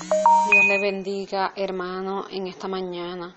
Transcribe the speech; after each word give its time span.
Dios 0.00 0.64
le 0.66 0.78
bendiga, 0.78 1.52
hermano, 1.56 2.26
en 2.30 2.46
esta 2.46 2.68
mañana. 2.68 3.34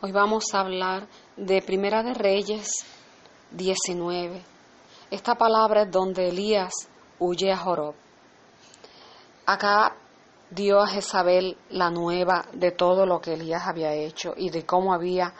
Hoy 0.00 0.10
vamos 0.10 0.44
a 0.54 0.60
hablar 0.60 1.06
de 1.36 1.60
Primera 1.60 2.02
de 2.02 2.14
Reyes 2.14 2.70
19. 3.50 4.42
Esta 5.10 5.34
palabra 5.34 5.82
es 5.82 5.90
donde 5.90 6.28
Elías 6.28 6.72
huye 7.18 7.52
a 7.52 7.58
Jorob. 7.58 7.94
Acá 9.44 9.94
dio 10.50 10.80
a 10.80 10.86
Jezabel 10.86 11.58
la 11.68 11.90
nueva 11.90 12.46
de 12.54 12.70
todo 12.70 13.04
lo 13.04 13.20
que 13.20 13.34
Elías 13.34 13.66
había 13.66 13.92
hecho 13.92 14.32
y 14.34 14.48
de 14.48 14.64
cómo 14.64 14.94
había 14.94 15.34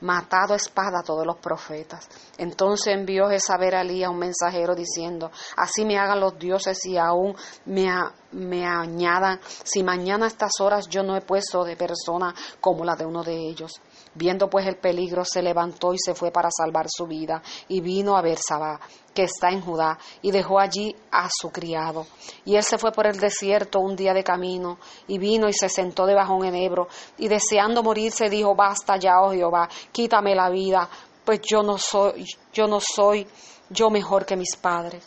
matado 0.00 0.54
espada 0.54 1.00
a 1.00 1.02
todos 1.02 1.26
los 1.26 1.36
profetas. 1.36 2.08
Entonces 2.38 2.94
envió 2.94 3.28
Jezabel 3.28 3.74
a 3.74 3.80
Elías 3.80 4.10
un 4.10 4.18
mensajero 4.18 4.74
diciendo, 4.74 5.30
así 5.56 5.84
me 5.84 5.98
hagan 5.98 6.20
los 6.20 6.38
dioses 6.38 6.84
y 6.84 6.96
aún 6.96 7.34
me, 7.64 8.66
añadan, 8.66 9.40
si 9.64 9.82
mañana 9.82 10.26
a 10.26 10.28
estas 10.28 10.60
horas 10.60 10.88
yo 10.88 11.02
no 11.02 11.16
he 11.16 11.22
puesto 11.22 11.64
de 11.64 11.76
persona 11.76 12.34
como 12.60 12.84
la 12.84 12.94
de 12.94 13.06
uno 13.06 13.22
de 13.22 13.34
ellos. 13.34 13.72
Viendo 14.14 14.48
pues 14.48 14.66
el 14.66 14.76
peligro, 14.76 15.24
se 15.24 15.42
levantó 15.42 15.92
y 15.92 15.98
se 15.98 16.14
fue 16.14 16.30
para 16.30 16.48
salvar 16.50 16.86
su 16.88 17.06
vida, 17.06 17.42
y 17.68 17.80
vino 17.80 18.16
a 18.16 18.22
Bersabá, 18.22 18.80
que 19.14 19.24
está 19.24 19.50
en 19.50 19.60
Judá, 19.60 19.98
y 20.22 20.30
dejó 20.30 20.58
allí 20.58 20.94
a 21.10 21.28
su 21.30 21.50
criado. 21.50 22.06
Y 22.44 22.56
él 22.56 22.62
se 22.62 22.78
fue 22.78 22.92
por 22.92 23.06
el 23.06 23.18
desierto 23.18 23.80
un 23.80 23.94
día 23.94 24.14
de 24.14 24.24
camino, 24.24 24.78
y 25.06 25.18
vino 25.18 25.48
y 25.48 25.52
se 25.52 25.68
sentó 25.68 26.06
debajo 26.06 26.32
de 26.34 26.38
un 26.38 26.44
enebro, 26.46 26.88
y 27.18 27.28
deseando 27.28 27.82
morirse 27.82 28.30
dijo, 28.30 28.54
basta 28.54 28.96
ya, 28.96 29.20
oh 29.20 29.32
Jehová, 29.32 29.68
quítame 29.96 30.34
la 30.34 30.50
vida, 30.50 30.90
pues 31.24 31.40
yo 31.40 31.62
no 31.62 31.78
soy, 31.78 32.26
yo 32.52 32.66
no 32.66 32.80
soy 32.80 33.26
yo 33.70 33.88
mejor 33.88 34.26
que 34.26 34.36
mis 34.36 34.54
padres. 34.56 35.02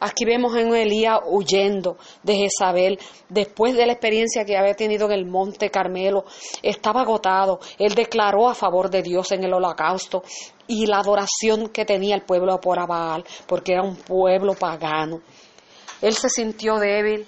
Aquí 0.00 0.24
vemos 0.24 0.54
a 0.54 0.60
Elías 0.60 1.20
huyendo 1.26 1.98
de 2.22 2.34
Jezabel 2.34 2.98
después 3.28 3.76
de 3.76 3.84
la 3.84 3.92
experiencia 3.92 4.44
que 4.46 4.56
había 4.56 4.72
tenido 4.72 5.06
en 5.06 5.12
el 5.12 5.26
monte 5.26 5.70
Carmelo. 5.70 6.24
Estaba 6.62 7.02
agotado. 7.02 7.60
Él 7.78 7.94
declaró 7.94 8.48
a 8.48 8.54
favor 8.54 8.88
de 8.88 9.02
Dios 9.02 9.32
en 9.32 9.44
el 9.44 9.52
holocausto 9.52 10.22
y 10.66 10.86
la 10.86 11.00
adoración 11.00 11.68
que 11.68 11.84
tenía 11.84 12.14
el 12.14 12.22
pueblo 12.22 12.58
por 12.58 12.78
Abaal, 12.78 13.22
porque 13.46 13.72
era 13.72 13.82
un 13.82 13.96
pueblo 13.96 14.54
pagano. 14.54 15.20
Él 16.00 16.14
se 16.14 16.30
sintió 16.30 16.76
débil, 16.76 17.26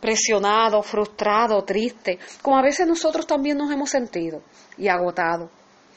presionado, 0.00 0.82
frustrado, 0.82 1.62
triste, 1.62 2.18
como 2.42 2.58
a 2.58 2.62
veces 2.62 2.86
nosotros 2.86 3.24
también 3.24 3.56
nos 3.56 3.72
hemos 3.72 3.90
sentido, 3.90 4.42
y 4.76 4.88
agotado. 4.88 5.48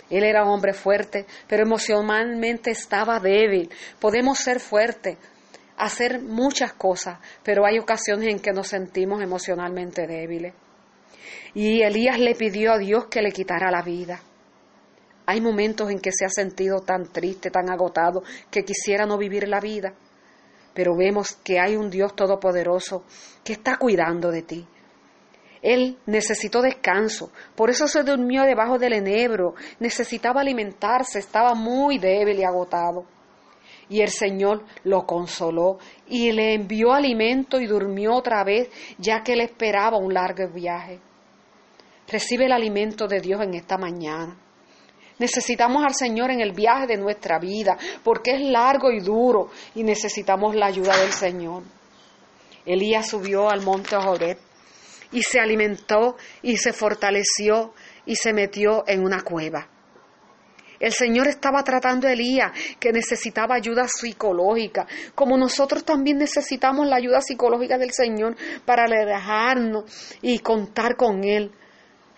Él 0.09 0.23
era 0.23 0.45
hombre 0.45 0.73
fuerte, 0.73 1.26
pero 1.48 1.64
emocionalmente 1.64 2.72
estaba 2.72 3.20
débil. 3.20 3.70
Podemos 4.00 4.40
ser 4.40 4.59
fuertes, 4.59 5.17
hacer 5.78 6.22
muchas 6.22 6.73
cosas, 6.73 7.20
pero 7.44 7.66
hay 7.66 7.78
ocasiones 7.80 8.30
en 8.30 8.40
que 8.40 8.52
nos 8.52 8.70
sentimos 8.70 9.22
emocionalmente 9.22 10.08
débiles. 10.08 10.53
Y 11.53 11.81
Elías 11.81 12.20
le 12.20 12.36
pidió 12.36 12.73
a 12.73 12.78
Dios 12.78 13.08
que 13.08 13.22
le 13.22 13.31
quitara 13.31 13.72
la 13.72 13.81
vida. 13.81 14.22
Hay 15.25 15.42
momentos 15.42 15.92
en 15.92 16.00
que 16.00 16.12
se 16.12 16.25
ha 16.25 16.30
sentido 16.30 16.80
tan 16.80 17.12
triste, 17.12 17.52
tan 17.52 17.70
agotado, 17.70 18.23
que 18.50 18.64
quisiera 18.64 19.06
no 19.06 19.18
vivir 19.18 19.48
la 19.48 19.59
vida. 19.59 19.94
Pero 20.73 20.95
vemos 20.95 21.34
que 21.44 21.59
hay 21.59 21.75
un 21.75 21.90
Dios 21.90 22.16
todopoderoso 22.16 23.03
que 23.44 23.53
está 23.53 23.78
cuidando 23.78 24.31
de 24.31 24.44
ti. 24.44 24.68
Él 25.61 25.97
necesitó 26.05 26.61
descanso, 26.61 27.31
por 27.55 27.69
eso 27.69 27.88
se 27.88 28.03
durmió 28.03 28.44
debajo 28.44 28.77
del 28.77 28.94
enebro, 28.94 29.55
necesitaba 29.80 30.41
alimentarse, 30.41 31.19
estaba 31.19 31.53
muy 31.55 31.97
débil 31.97 32.39
y 32.39 32.44
agotado. 32.44 33.05
Y 33.89 34.02
el 34.02 34.09
Señor 34.09 34.66
lo 34.83 35.05
consoló 35.05 35.78
y 36.08 36.31
le 36.31 36.53
envió 36.53 36.94
alimento 36.94 37.59
y 37.59 37.67
durmió 37.67 38.16
otra 38.16 38.44
vez, 38.44 38.69
ya 38.97 39.23
que 39.23 39.33
él 39.33 39.41
esperaba 39.41 39.97
un 39.97 40.13
largo 40.13 40.47
viaje. 40.50 41.00
Recibe 42.08 42.45
el 42.45 42.52
alimento 42.52 43.08
de 43.08 43.22
Dios 43.22 43.41
en 43.41 43.53
esta 43.53 43.78
mañana. 43.78 44.38
Necesitamos 45.19 45.83
al 45.83 45.95
Señor 45.95 46.31
en 46.31 46.41
el 46.41 46.52
viaje 46.52 46.85
de 46.85 46.97
nuestra 46.97 47.39
vida, 47.39 47.78
porque 48.03 48.31
es 48.31 48.41
largo 48.41 48.91
y 48.91 49.00
duro 49.00 49.50
y 49.73 49.84
necesitamos 49.84 50.53
la 50.56 50.67
ayuda 50.67 50.96
del 50.97 51.12
Señor. 51.12 51.63
Elías 52.66 53.07
subió 53.07 53.50
al 53.50 53.62
monte 53.62 53.96
Joreb 53.96 54.38
y 55.12 55.23
se 55.23 55.40
alimentó 55.40 56.18
y 56.41 56.57
se 56.57 56.73
fortaleció 56.73 57.73
y 58.06 58.16
se 58.16 58.34
metió 58.34 58.84
en 58.88 59.03
una 59.03 59.22
cueva. 59.22 59.69
El 60.79 60.94
Señor 60.94 61.28
estaba 61.28 61.63
tratando 61.63 62.07
a 62.07 62.13
Elías, 62.13 62.51
que 62.79 62.91
necesitaba 62.91 63.56
ayuda 63.56 63.88
psicológica, 63.88 64.85
como 65.16 65.38
nosotros 65.38 65.84
también 65.84 66.17
necesitamos 66.17 66.88
la 66.88 66.97
ayuda 66.97 67.22
psicológica 67.22 67.78
del 67.78 67.91
Señor 67.91 68.35
para 68.63 68.84
alejarnos 68.84 69.85
y 70.22 70.40
contar 70.40 70.96
con 70.96 71.23
Él, 71.23 71.51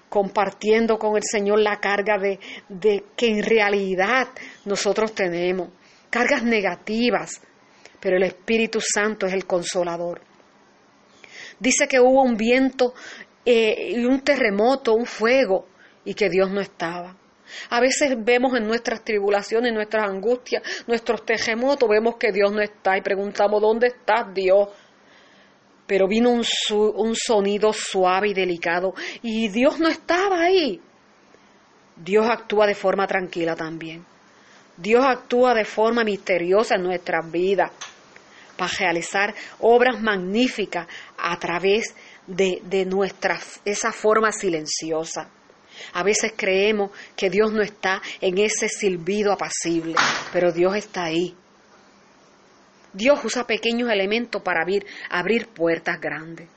compartiendo 0.10 0.98
con 0.98 1.16
el 1.16 1.24
Señor 1.24 1.60
la 1.60 1.80
carga 1.80 2.18
de, 2.18 2.40
de 2.68 3.06
que 3.16 3.28
en 3.28 3.44
realidad 3.44 4.28
nosotros 4.66 5.14
tenemos, 5.14 5.70
cargas 6.10 6.44
negativas, 6.44 7.42
pero 8.02 8.18
el 8.18 8.24
Espíritu 8.24 8.80
Santo 8.82 9.26
es 9.26 9.34
el 9.34 9.46
consolador. 9.46 10.29
Dice 11.60 11.88
que 11.88 12.00
hubo 12.00 12.24
un 12.24 12.38
viento 12.38 12.94
eh, 13.46 13.94
y 13.96 14.06
un 14.06 14.22
terremoto, 14.22 14.94
un 14.94 15.06
fuego, 15.06 15.68
y 16.06 16.14
que 16.14 16.30
Dios 16.30 16.50
no 16.50 16.62
estaba. 16.62 17.16
A 17.70 17.80
veces 17.80 18.16
vemos 18.18 18.56
en 18.56 18.68
nuestras 18.68 19.04
tribulaciones, 19.04 19.74
nuestras 19.74 20.08
angustias, 20.08 20.64
nuestros 20.88 21.26
terremotos, 21.26 21.90
vemos 21.90 22.16
que 22.18 22.32
Dios 22.32 22.52
no 22.52 22.62
está 22.62 22.98
y 22.98 23.02
preguntamos, 23.02 23.62
¿dónde 23.62 23.88
estás 23.88 24.34
Dios? 24.34 24.70
Pero 25.88 26.08
vino 26.08 26.30
un, 26.30 26.44
un 26.96 27.16
sonido 27.16 27.74
suave 27.74 28.30
y 28.30 28.34
delicado 28.34 28.94
y 29.24 29.50
Dios 29.50 29.80
no 29.80 29.88
estaba 29.88 30.42
ahí. 30.42 30.80
Dios 31.96 32.26
actúa 32.30 32.68
de 32.68 32.76
forma 32.76 33.08
tranquila 33.08 33.56
también. 33.56 34.06
Dios 34.78 35.04
actúa 35.04 35.54
de 35.54 35.66
forma 35.66 36.04
misteriosa 36.04 36.76
en 36.76 36.84
nuestras 36.84 37.30
vidas 37.32 37.72
para 38.60 38.72
realizar 38.78 39.34
obras 39.60 40.00
magníficas 40.02 40.86
a 41.18 41.40
través 41.40 41.96
de, 42.28 42.62
de 42.66 42.86
nuestra, 42.86 43.40
esa 43.66 43.92
forma 43.92 44.32
silenciosa. 44.32 45.32
A 45.94 46.04
veces 46.04 46.34
creemos 46.36 46.92
que 47.16 47.30
Dios 47.30 47.52
no 47.52 47.62
está 47.62 48.02
en 48.22 48.38
ese 48.38 48.68
silbido 48.68 49.32
apacible, 49.32 49.96
pero 50.34 50.52
Dios 50.52 50.76
está 50.76 51.06
ahí. 51.06 51.36
Dios 52.94 53.24
usa 53.24 53.46
pequeños 53.46 53.90
elementos 53.90 54.42
para 54.42 54.62
abrir, 54.62 54.86
abrir 55.10 55.48
puertas 55.48 56.00
grandes. 56.02 56.50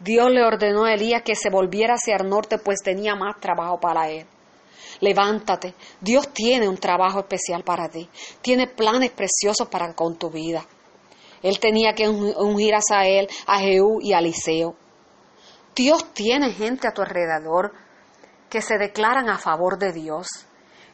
Dios 0.00 0.30
le 0.30 0.42
ordenó 0.42 0.84
a 0.84 0.94
Elías 0.94 1.22
que 1.22 1.34
se 1.34 1.48
volviera 1.48 1.94
hacia 1.94 2.16
el 2.16 2.28
norte, 2.28 2.58
pues 2.58 2.82
tenía 2.82 3.14
más 3.14 3.40
trabajo 3.40 3.78
para 3.80 4.10
él. 4.10 4.26
Levántate, 5.00 5.74
Dios 6.00 6.32
tiene 6.32 6.68
un 6.68 6.78
trabajo 6.78 7.20
especial 7.20 7.62
para 7.62 7.88
ti, 7.88 8.08
tiene 8.40 8.66
planes 8.66 9.10
preciosos 9.10 9.68
para 9.68 9.94
con 9.94 10.16
tu 10.16 10.30
vida. 10.30 10.66
Él 11.42 11.58
tenía 11.60 11.94
que 11.94 12.08
ungir 12.08 12.74
a 12.74 13.06
él, 13.06 13.28
a 13.46 13.58
Jehú 13.58 14.00
y 14.00 14.12
a 14.12 14.18
Eliseo. 14.18 14.76
Dios 15.74 16.12
tiene 16.14 16.52
gente 16.52 16.88
a 16.88 16.92
tu 16.92 17.02
alrededor 17.02 17.72
que 18.48 18.62
se 18.62 18.78
declaran 18.78 19.28
a 19.28 19.38
favor 19.38 19.78
de 19.78 19.92
Dios. 19.92 20.26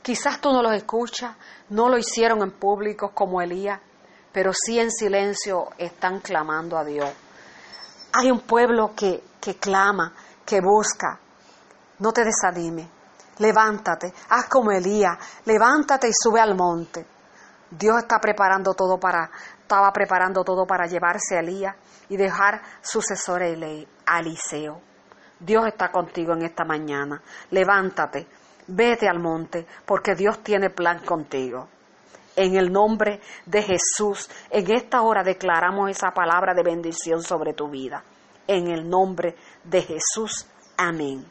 Quizás 0.02 0.40
tú 0.40 0.52
no 0.52 0.62
los 0.62 0.74
escuchas, 0.74 1.36
no 1.68 1.88
lo 1.88 1.96
hicieron 1.96 2.42
en 2.42 2.50
público 2.50 3.12
como 3.14 3.40
Elías, 3.40 3.80
pero 4.32 4.50
sí 4.52 4.80
en 4.80 4.90
silencio 4.90 5.68
están 5.78 6.20
clamando 6.20 6.76
a 6.76 6.84
Dios. 6.84 7.10
Hay 8.14 8.30
un 8.30 8.40
pueblo 8.40 8.92
que, 8.96 9.22
que 9.40 9.56
clama, 9.56 10.12
que 10.44 10.60
busca. 10.60 11.20
No 12.00 12.12
te 12.12 12.24
desanime. 12.24 12.88
Levántate, 13.38 14.12
haz 14.28 14.48
como 14.48 14.72
Elías, 14.72 15.16
levántate 15.44 16.08
y 16.08 16.12
sube 16.12 16.40
al 16.40 16.54
monte. 16.54 17.06
Dios 17.70 17.98
está 17.98 18.18
preparando 18.18 18.74
todo 18.74 18.98
para, 18.98 19.30
estaba 19.72 19.90
preparando 19.90 20.44
todo 20.44 20.66
para 20.66 20.86
llevarse 20.86 21.34
a 21.34 21.40
Elías 21.40 21.74
y 22.10 22.18
dejar 22.18 22.60
sucesor 22.82 23.42
a 23.42 24.20
Eliseo. 24.20 24.82
Dios 25.40 25.66
está 25.66 25.90
contigo 25.90 26.34
en 26.34 26.42
esta 26.42 26.62
mañana. 26.62 27.22
Levántate, 27.50 28.26
vete 28.66 29.08
al 29.08 29.18
monte, 29.18 29.66
porque 29.86 30.14
Dios 30.14 30.42
tiene 30.42 30.68
plan 30.68 30.98
contigo. 30.98 31.68
En 32.36 32.54
el 32.54 32.70
nombre 32.70 33.22
de 33.46 33.62
Jesús, 33.62 34.28
en 34.50 34.70
esta 34.70 35.00
hora 35.00 35.22
declaramos 35.22 35.88
esa 35.88 36.10
palabra 36.10 36.52
de 36.52 36.62
bendición 36.62 37.22
sobre 37.22 37.54
tu 37.54 37.70
vida. 37.70 38.04
En 38.46 38.68
el 38.68 38.86
nombre 38.86 39.36
de 39.64 39.80
Jesús, 39.80 40.46
amén. 40.76 41.24